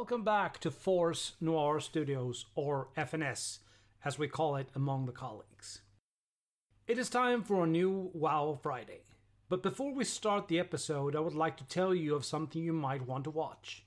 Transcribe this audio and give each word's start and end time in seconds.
Welcome 0.00 0.24
back 0.24 0.58
to 0.60 0.70
Force 0.70 1.34
Noir 1.42 1.78
Studios, 1.78 2.46
or 2.54 2.88
FNS, 2.96 3.58
as 4.02 4.18
we 4.18 4.28
call 4.28 4.56
it 4.56 4.70
among 4.74 5.04
the 5.04 5.12
colleagues. 5.12 5.82
It 6.86 6.96
is 6.96 7.10
time 7.10 7.42
for 7.42 7.64
a 7.64 7.68
new 7.68 8.10
WoW 8.14 8.58
Friday. 8.62 9.02
But 9.50 9.62
before 9.62 9.92
we 9.92 10.04
start 10.04 10.48
the 10.48 10.58
episode, 10.58 11.14
I 11.14 11.20
would 11.20 11.34
like 11.34 11.58
to 11.58 11.68
tell 11.68 11.94
you 11.94 12.14
of 12.14 12.24
something 12.24 12.62
you 12.62 12.72
might 12.72 13.06
want 13.06 13.24
to 13.24 13.30
watch. 13.30 13.84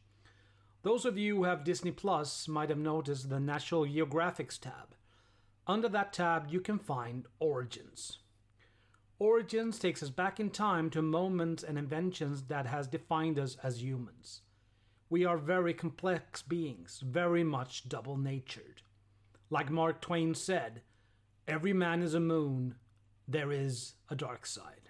Those 0.83 1.03
of 1.03 1.17
you 1.17 1.37
who 1.37 1.43
have 1.45 1.63
Disney 1.63 1.89
Plus 1.89 2.47
might 2.47 2.69
have 2.69 2.77
noticed 2.77 3.31
the 3.31 3.39
National 3.39 3.87
Geographics 3.87 4.59
tab. 4.59 4.93
Under 5.65 5.89
that 5.89 6.13
tab, 6.13 6.45
you 6.47 6.61
can 6.61 6.77
find 6.77 7.25
Origins. 7.39 8.19
Origins 9.17 9.79
takes 9.79 10.03
us 10.03 10.11
back 10.11 10.39
in 10.39 10.51
time 10.51 10.91
to 10.91 11.01
moments 11.01 11.63
and 11.63 11.75
inventions 11.75 12.43
that 12.43 12.67
has 12.67 12.85
defined 12.85 13.39
us 13.39 13.57
as 13.63 13.81
humans. 13.81 14.41
We 15.13 15.25
are 15.25 15.37
very 15.37 15.75
complex 15.75 16.41
beings, 16.41 16.99
very 17.05 17.43
much 17.43 17.87
double 17.87 18.17
natured. 18.17 18.81
Like 19.51 19.69
Mark 19.69 20.01
Twain 20.01 20.33
said, 20.33 20.81
every 21.47 21.71
man 21.71 22.01
is 22.01 22.15
a 22.15 22.19
moon, 22.19 22.73
there 23.27 23.51
is 23.51 23.93
a 24.09 24.15
dark 24.15 24.47
side. 24.47 24.89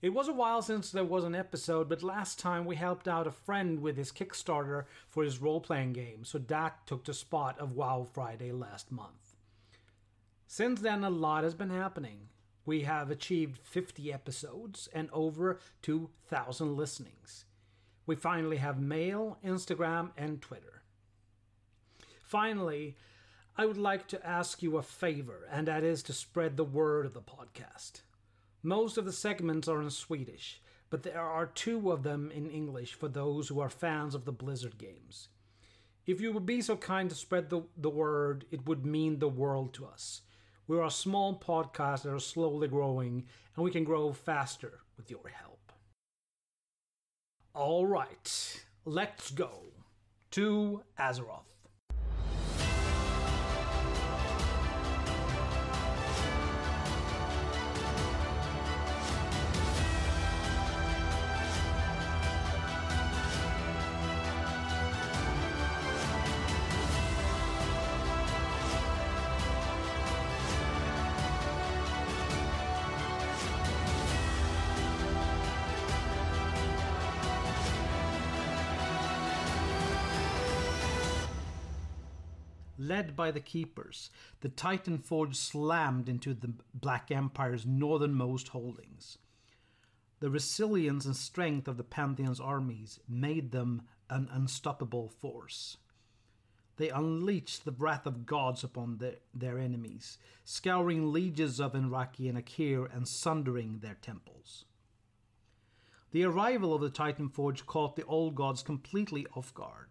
It 0.00 0.08
was 0.08 0.26
a 0.26 0.32
while 0.32 0.62
since 0.62 0.90
there 0.90 1.04
was 1.04 1.22
an 1.22 1.36
episode, 1.36 1.88
but 1.88 2.02
last 2.02 2.40
time 2.40 2.64
we 2.64 2.74
helped 2.74 3.06
out 3.06 3.28
a 3.28 3.30
friend 3.30 3.78
with 3.78 3.96
his 3.96 4.10
Kickstarter 4.10 4.86
for 5.08 5.22
his 5.22 5.40
role 5.40 5.60
playing 5.60 5.92
game, 5.92 6.24
so 6.24 6.38
that 6.38 6.84
took 6.88 7.04
the 7.04 7.14
spot 7.14 7.56
of 7.60 7.76
WoW 7.76 8.08
Friday 8.12 8.50
last 8.50 8.90
month. 8.90 9.36
Since 10.48 10.80
then, 10.80 11.04
a 11.04 11.08
lot 11.08 11.44
has 11.44 11.54
been 11.54 11.70
happening. 11.70 12.30
We 12.66 12.80
have 12.80 13.12
achieved 13.12 13.60
50 13.62 14.12
episodes 14.12 14.88
and 14.92 15.08
over 15.12 15.60
2,000 15.82 16.76
listenings. 16.76 17.44
We 18.06 18.16
finally 18.16 18.56
have 18.56 18.80
mail, 18.80 19.38
Instagram, 19.44 20.10
and 20.16 20.40
Twitter. 20.40 20.82
Finally, 22.24 22.96
I 23.56 23.66
would 23.66 23.76
like 23.76 24.08
to 24.08 24.26
ask 24.26 24.62
you 24.62 24.76
a 24.76 24.82
favor, 24.82 25.46
and 25.50 25.68
that 25.68 25.84
is 25.84 26.02
to 26.04 26.12
spread 26.12 26.56
the 26.56 26.64
word 26.64 27.06
of 27.06 27.12
the 27.12 27.20
podcast. 27.20 28.00
Most 28.62 28.96
of 28.96 29.04
the 29.04 29.12
segments 29.12 29.68
are 29.68 29.82
in 29.82 29.90
Swedish, 29.90 30.60
but 30.88 31.02
there 31.02 31.20
are 31.20 31.46
two 31.46 31.92
of 31.92 32.02
them 32.02 32.30
in 32.30 32.46
English 32.48 32.94
for 32.94 33.08
those 33.08 33.48
who 33.48 33.60
are 33.60 33.68
fans 33.68 34.14
of 34.14 34.24
the 34.24 34.32
Blizzard 34.32 34.78
games. 34.78 35.28
If 36.06 36.20
you 36.20 36.32
would 36.32 36.46
be 36.46 36.60
so 36.60 36.76
kind 36.76 37.08
to 37.10 37.14
spread 37.14 37.50
the, 37.50 37.62
the 37.76 37.90
word, 37.90 38.46
it 38.50 38.66
would 38.66 38.84
mean 38.84 39.18
the 39.18 39.28
world 39.28 39.74
to 39.74 39.86
us. 39.86 40.22
We're 40.66 40.82
a 40.82 40.90
small 40.90 41.38
podcast 41.38 42.02
that 42.02 42.12
are 42.12 42.18
slowly 42.18 42.66
growing, 42.66 43.26
and 43.54 43.64
we 43.64 43.70
can 43.70 43.84
grow 43.84 44.12
faster 44.12 44.80
with 44.96 45.10
your 45.10 45.28
help. 45.28 45.61
All 47.54 47.86
right, 47.86 48.62
let's 48.86 49.30
go 49.30 49.50
to 50.30 50.82
Azeroth. 50.98 51.51
Led 82.82 83.14
by 83.14 83.30
the 83.30 83.38
Keepers, 83.38 84.10
the 84.40 84.48
Titan 84.48 84.98
Forge 84.98 85.36
slammed 85.36 86.08
into 86.08 86.34
the 86.34 86.52
Black 86.74 87.12
Empire's 87.12 87.64
northernmost 87.64 88.48
holdings. 88.48 89.18
The 90.18 90.30
resilience 90.30 91.04
and 91.04 91.14
strength 91.14 91.68
of 91.68 91.76
the 91.76 91.84
Pantheon's 91.84 92.40
armies 92.40 92.98
made 93.08 93.52
them 93.52 93.82
an 94.10 94.28
unstoppable 94.32 95.08
force. 95.08 95.76
They 96.76 96.88
unleashed 96.88 97.64
the 97.64 97.70
wrath 97.70 98.04
of 98.04 98.26
gods 98.26 98.64
upon 98.64 98.98
their, 98.98 99.18
their 99.32 99.58
enemies, 99.58 100.18
scouring 100.44 101.12
legions 101.12 101.60
of 101.60 101.74
N'raqi 101.74 102.28
and 102.28 102.36
Aqir 102.36 102.92
and 102.92 103.06
sundering 103.06 103.78
their 103.78 103.96
temples. 104.02 104.64
The 106.10 106.24
arrival 106.24 106.74
of 106.74 106.80
the 106.80 106.90
Titan 106.90 107.28
Forge 107.28 107.64
caught 107.64 107.94
the 107.94 108.04
old 108.06 108.34
gods 108.34 108.64
completely 108.64 109.24
off 109.36 109.54
guard. 109.54 109.90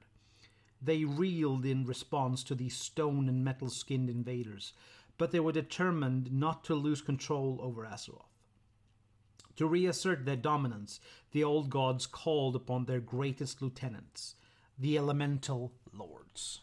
They 0.81 1.05
reeled 1.05 1.65
in 1.65 1.85
response 1.85 2.43
to 2.45 2.55
these 2.55 2.75
stone 2.75 3.29
and 3.29 3.43
metal 3.43 3.69
skinned 3.69 4.09
invaders, 4.09 4.73
but 5.17 5.31
they 5.31 5.39
were 5.39 5.51
determined 5.51 6.31
not 6.31 6.63
to 6.65 6.75
lose 6.75 7.01
control 7.01 7.59
over 7.61 7.85
Azeroth. 7.85 8.25
To 9.57 9.67
reassert 9.67 10.25
their 10.25 10.35
dominance, 10.35 10.99
the 11.31 11.43
old 11.43 11.69
gods 11.69 12.07
called 12.07 12.55
upon 12.55 12.85
their 12.85 12.99
greatest 12.99 13.61
lieutenants, 13.61 14.35
the 14.77 14.97
Elemental 14.97 15.73
Lords. 15.93 16.61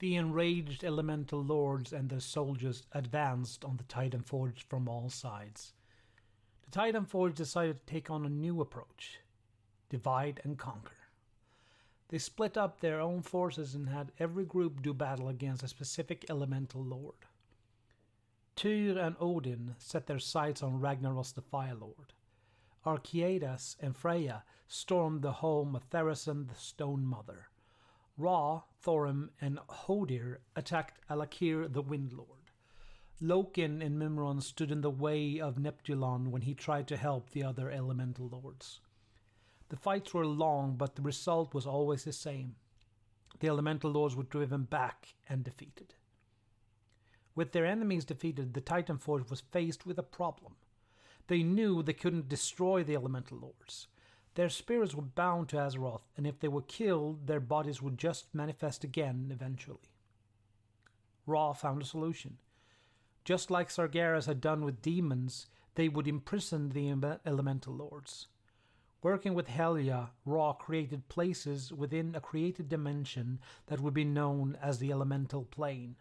The 0.00 0.16
enraged 0.16 0.82
Elemental 0.82 1.44
Lords 1.44 1.92
and 1.92 2.10
their 2.10 2.18
soldiers 2.18 2.82
advanced 2.90 3.64
on 3.64 3.76
the 3.76 3.84
Titan 3.84 4.22
Forge 4.22 4.66
from 4.66 4.88
all 4.88 5.08
sides. 5.08 5.74
The 6.64 6.72
Titan 6.72 7.04
Forge 7.04 7.36
decided 7.36 7.86
to 7.86 7.92
take 7.92 8.10
on 8.10 8.26
a 8.26 8.28
new 8.28 8.60
approach 8.60 9.20
divide 9.88 10.40
and 10.42 10.58
conquer. 10.58 11.03
They 12.08 12.18
split 12.18 12.56
up 12.56 12.80
their 12.80 13.00
own 13.00 13.22
forces 13.22 13.74
and 13.74 13.88
had 13.88 14.12
every 14.18 14.44
group 14.44 14.82
do 14.82 14.92
battle 14.92 15.28
against 15.28 15.62
a 15.62 15.68
specific 15.68 16.26
elemental 16.28 16.84
lord. 16.84 17.26
Tyr 18.56 18.98
and 18.98 19.16
Odin 19.18 19.74
set 19.78 20.06
their 20.06 20.18
sights 20.18 20.62
on 20.62 20.80
Ragnaros 20.80 21.32
the 21.32 21.42
Fire 21.42 21.74
Lord. 21.74 22.12
Archaedas 22.86 23.76
and 23.80 23.96
Freya 23.96 24.44
stormed 24.68 25.22
the 25.22 25.32
home 25.32 25.74
of 25.74 25.88
Thaurissan 25.90 26.48
the 26.48 26.54
Stone 26.54 27.04
Mother. 27.04 27.48
Ra, 28.16 28.62
Thorim, 28.84 29.30
and 29.40 29.58
Hodir 29.68 30.38
attacked 30.54 31.00
Al'Akir 31.10 31.72
the 31.72 31.82
Wind 31.82 32.12
Lord. 32.12 32.28
Loken 33.20 33.84
and 33.84 33.98
Mimiron 33.98 34.42
stood 34.42 34.70
in 34.70 34.82
the 34.82 34.90
way 34.90 35.40
of 35.40 35.56
Neptulon 35.56 36.30
when 36.30 36.42
he 36.42 36.54
tried 36.54 36.86
to 36.88 36.96
help 36.96 37.30
the 37.30 37.42
other 37.42 37.70
elemental 37.70 38.28
lords. 38.28 38.80
The 39.68 39.76
fights 39.76 40.12
were 40.12 40.26
long, 40.26 40.76
but 40.76 40.94
the 40.94 41.02
result 41.02 41.54
was 41.54 41.66
always 41.66 42.04
the 42.04 42.12
same. 42.12 42.56
The 43.40 43.48
elemental 43.48 43.90
lords 43.90 44.14
were 44.14 44.22
driven 44.22 44.64
back 44.64 45.14
and 45.28 45.42
defeated. 45.42 45.94
With 47.34 47.52
their 47.52 47.66
enemies 47.66 48.04
defeated, 48.04 48.54
the 48.54 48.60
Titan 48.60 48.98
Forge 48.98 49.28
was 49.28 49.40
faced 49.40 49.84
with 49.86 49.98
a 49.98 50.04
problem. 50.04 50.54
They 51.26 51.42
knew 51.42 51.82
they 51.82 51.92
couldn't 51.92 52.28
destroy 52.28 52.84
the 52.84 52.94
elemental 52.94 53.38
lords. 53.38 53.88
Their 54.34 54.48
spirits 54.48 54.94
were 54.94 55.02
bound 55.02 55.48
to 55.48 55.56
Azeroth, 55.56 56.02
and 56.16 56.26
if 56.26 56.38
they 56.38 56.48
were 56.48 56.62
killed, 56.62 57.26
their 57.26 57.40
bodies 57.40 57.80
would 57.80 57.98
just 57.98 58.34
manifest 58.34 58.84
again 58.84 59.30
eventually. 59.32 59.90
Ra 61.26 61.52
found 61.52 61.82
a 61.82 61.86
solution. 61.86 62.38
Just 63.24 63.50
like 63.50 63.68
Sargeras 63.70 64.26
had 64.26 64.40
done 64.40 64.64
with 64.64 64.82
demons, 64.82 65.46
they 65.76 65.88
would 65.88 66.06
imprison 66.06 66.70
the 66.70 66.90
elemental 67.24 67.74
lords. 67.74 68.26
Working 69.04 69.34
with 69.34 69.48
Helya, 69.48 70.12
Ra 70.24 70.54
created 70.54 71.10
places 71.10 71.70
within 71.70 72.14
a 72.14 72.22
created 72.22 72.70
dimension 72.70 73.38
that 73.66 73.78
would 73.78 73.92
be 73.92 74.02
known 74.02 74.56
as 74.62 74.78
the 74.78 74.90
Elemental 74.90 75.44
Plane. 75.44 75.96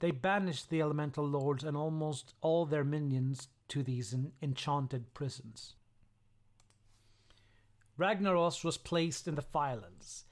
They 0.00 0.10
banished 0.10 0.68
the 0.68 0.82
Elemental 0.82 1.26
Lords 1.26 1.64
and 1.64 1.74
almost 1.74 2.34
all 2.42 2.66
their 2.66 2.84
minions 2.84 3.48
to 3.68 3.82
these 3.82 4.14
enchanted 4.42 5.14
prisons. 5.14 5.76
Ragnaros 7.98 8.62
was 8.62 8.76
placed 8.76 9.26
in 9.26 9.34
the 9.34 9.40
Firelands, 9.40 10.26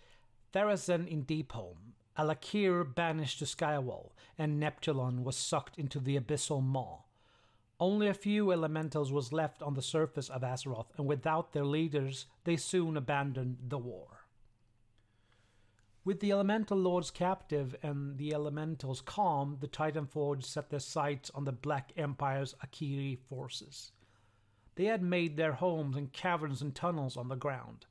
Thaurissan 0.52 1.08
in 1.08 1.24
Deepholm, 1.24 1.94
Al'Akir 2.18 2.94
banished 2.94 3.38
to 3.38 3.46
Skywall, 3.46 4.10
and 4.36 4.62
Neptulon 4.62 5.24
was 5.24 5.34
sucked 5.34 5.78
into 5.78 5.98
the 5.98 6.20
Abyssal 6.20 6.62
Maw. 6.62 7.04
Only 7.84 8.08
a 8.08 8.14
few 8.14 8.50
elementals 8.50 9.12
was 9.12 9.30
left 9.30 9.62
on 9.62 9.74
the 9.74 9.82
surface 9.82 10.30
of 10.30 10.40
Azeroth, 10.40 10.86
and 10.96 11.06
without 11.06 11.52
their 11.52 11.66
leaders, 11.66 12.24
they 12.44 12.56
soon 12.56 12.96
abandoned 12.96 13.58
the 13.68 13.76
war. 13.76 14.24
With 16.02 16.20
the 16.20 16.32
elemental 16.32 16.78
lords 16.78 17.10
captive 17.10 17.76
and 17.82 18.16
the 18.16 18.32
elementals 18.32 19.02
calm, 19.02 19.58
the 19.60 19.66
Titan 19.66 20.06
Forge 20.06 20.46
set 20.46 20.70
their 20.70 20.80
sights 20.80 21.30
on 21.34 21.44
the 21.44 21.52
Black 21.52 21.92
Empire's 21.94 22.54
Aqiri 22.64 23.18
forces. 23.18 23.92
They 24.76 24.86
had 24.86 25.02
made 25.02 25.36
their 25.36 25.52
homes 25.52 25.94
in 25.94 26.06
caverns 26.06 26.62
and 26.62 26.74
tunnels 26.74 27.18
on 27.18 27.28
the 27.28 27.36
ground. 27.36 27.84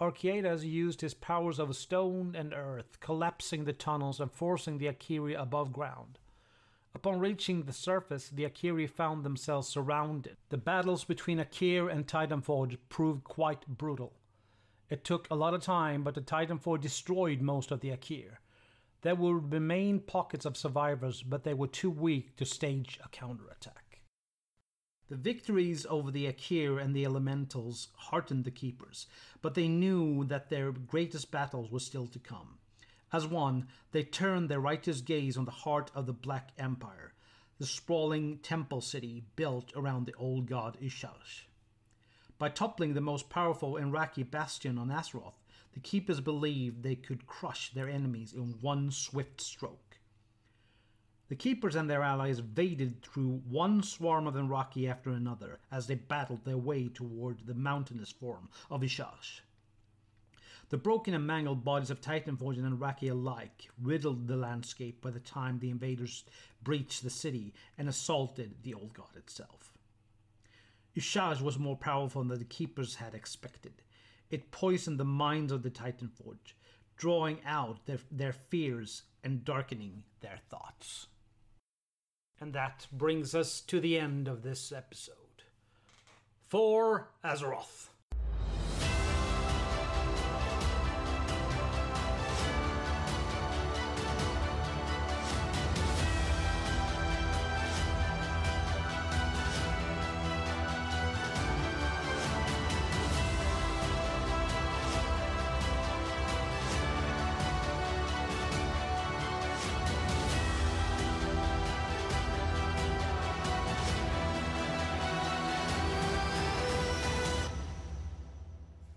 Archaedas 0.00 0.66
used 0.66 1.00
his 1.00 1.14
powers 1.14 1.58
of 1.58 1.74
stone 1.76 2.34
and 2.36 2.52
earth, 2.52 3.00
collapsing 3.00 3.64
the 3.64 3.72
tunnels 3.72 4.20
and 4.20 4.30
forcing 4.30 4.76
the 4.76 4.88
Aqiri 4.88 5.34
above 5.34 5.72
ground. 5.72 6.18
Upon 6.94 7.18
reaching 7.18 7.62
the 7.62 7.72
surface, 7.72 8.28
the 8.28 8.44
Aqiri 8.44 8.88
found 8.88 9.24
themselves 9.24 9.68
surrounded. 9.68 10.36
The 10.50 10.58
battles 10.58 11.04
between 11.04 11.38
Aqir 11.38 11.90
and 11.90 12.06
Titanforge 12.06 12.76
proved 12.88 13.24
quite 13.24 13.66
brutal. 13.66 14.12
It 14.90 15.04
took 15.04 15.26
a 15.30 15.34
lot 15.34 15.54
of 15.54 15.62
time, 15.62 16.02
but 16.02 16.14
the 16.14 16.20
Titanforge 16.20 16.82
destroyed 16.82 17.40
most 17.40 17.70
of 17.70 17.80
the 17.80 17.90
Aqir. 17.90 18.36
There 19.00 19.14
would 19.14 19.52
remain 19.52 20.00
pockets 20.00 20.44
of 20.44 20.56
survivors, 20.56 21.22
but 21.22 21.44
they 21.44 21.54
were 21.54 21.66
too 21.66 21.90
weak 21.90 22.36
to 22.36 22.44
stage 22.44 23.00
a 23.02 23.08
counterattack. 23.08 24.00
The 25.08 25.16
victories 25.16 25.86
over 25.88 26.10
the 26.10 26.30
Aqir 26.32 26.80
and 26.80 26.94
the 26.94 27.04
Elementals 27.04 27.88
heartened 27.96 28.44
the 28.44 28.50
Keepers, 28.50 29.06
but 29.40 29.54
they 29.54 29.66
knew 29.66 30.24
that 30.24 30.50
their 30.50 30.72
greatest 30.72 31.30
battles 31.30 31.70
were 31.70 31.80
still 31.80 32.06
to 32.08 32.18
come. 32.18 32.58
As 33.12 33.26
one, 33.26 33.68
they 33.90 34.04
turned 34.04 34.48
their 34.48 34.58
righteous 34.58 35.02
gaze 35.02 35.36
on 35.36 35.44
the 35.44 35.50
heart 35.50 35.90
of 35.94 36.06
the 36.06 36.14
Black 36.14 36.52
Empire, 36.56 37.12
the 37.58 37.66
sprawling 37.66 38.38
temple 38.38 38.80
city 38.80 39.22
built 39.36 39.70
around 39.76 40.06
the 40.06 40.14
old 40.14 40.46
god 40.46 40.78
Y'Shaarj. 40.80 41.42
By 42.38 42.48
toppling 42.48 42.94
the 42.94 43.02
most 43.02 43.28
powerful 43.28 43.76
Iraqi 43.76 44.22
bastion 44.22 44.78
on 44.78 44.88
Azeroth, 44.88 45.42
the 45.74 45.80
Keepers 45.80 46.22
believed 46.22 46.82
they 46.82 46.96
could 46.96 47.26
crush 47.26 47.70
their 47.70 47.88
enemies 47.88 48.32
in 48.32 48.58
one 48.62 48.90
swift 48.90 49.42
stroke. 49.42 49.98
The 51.28 51.36
Keepers 51.36 51.76
and 51.76 51.90
their 51.90 52.02
allies 52.02 52.40
vaded 52.40 53.02
through 53.02 53.42
one 53.46 53.82
swarm 53.82 54.26
of 54.26 54.36
Iraqi 54.36 54.88
after 54.88 55.10
another 55.10 55.60
as 55.70 55.86
they 55.86 55.96
battled 55.96 56.46
their 56.46 56.56
way 56.56 56.88
toward 56.88 57.46
the 57.46 57.54
mountainous 57.54 58.10
form 58.10 58.48
of 58.70 58.80
Y'Shaarj. 58.80 59.42
The 60.72 60.78
broken 60.78 61.12
and 61.12 61.26
mangled 61.26 61.64
bodies 61.64 61.90
of 61.90 62.00
Titanforge 62.00 62.56
and 62.56 62.66
Iraqi 62.66 63.08
alike 63.08 63.68
riddled 63.78 64.26
the 64.26 64.38
landscape 64.38 65.02
by 65.02 65.10
the 65.10 65.20
time 65.20 65.58
the 65.58 65.68
invaders 65.68 66.24
breached 66.62 67.02
the 67.02 67.10
city 67.10 67.52
and 67.76 67.90
assaulted 67.90 68.54
the 68.62 68.72
old 68.72 68.94
god 68.94 69.14
itself. 69.14 69.74
Y'Shaarj 70.94 71.42
was 71.42 71.58
more 71.58 71.76
powerful 71.76 72.24
than 72.24 72.38
the 72.38 72.44
keepers 72.46 72.94
had 72.94 73.12
expected. 73.12 73.82
It 74.30 74.50
poisoned 74.50 74.98
the 74.98 75.04
minds 75.04 75.52
of 75.52 75.62
the 75.62 75.68
Titanforge, 75.68 76.54
drawing 76.96 77.40
out 77.44 77.84
their, 77.84 77.98
their 78.10 78.32
fears 78.32 79.02
and 79.22 79.44
darkening 79.44 80.04
their 80.22 80.38
thoughts. 80.48 81.06
And 82.40 82.54
that 82.54 82.86
brings 82.90 83.34
us 83.34 83.60
to 83.60 83.78
the 83.78 83.98
end 83.98 84.26
of 84.26 84.42
this 84.42 84.72
episode. 84.72 85.16
For 86.48 87.10
Azeroth. 87.22 87.91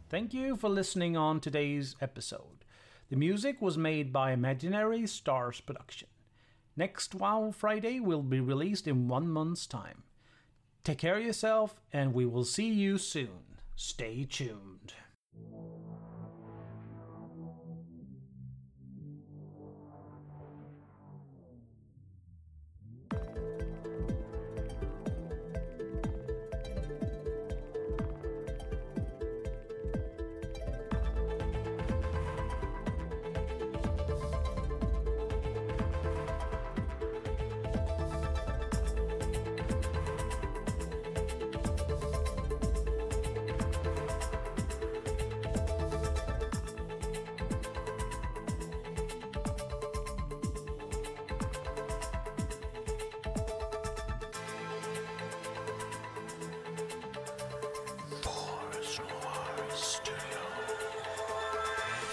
Thank 0.08 0.36
you 0.36 0.56
for 0.56 0.70
listening 0.70 1.18
on 1.18 1.40
today's 1.40 1.96
episode. 2.00 2.64
The 3.10 3.16
music 3.16 3.60
was 3.60 3.76
made 3.76 4.14
by 4.14 4.34
Imaginary 4.34 5.08
Stars 5.08 5.62
Production. 5.62 6.10
Next 6.78 7.16
WoW 7.16 7.52
Friday 7.52 8.00
will 8.00 8.22
be 8.22 8.40
released 8.40 8.88
in 8.88 9.08
one 9.08 9.28
month's 9.28 9.66
time. 9.66 10.04
Take 10.84 11.00
care 11.00 11.18
of 11.18 11.24
yourself, 11.24 11.82
and 11.92 12.14
we 12.14 12.28
will 12.28 12.44
see 12.46 12.68
you 12.68 13.00
soon. 13.00 13.58
Stay 13.76 14.28
tuned. 14.30 14.94